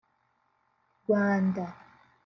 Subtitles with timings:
[1.01, 1.65] Rwanda)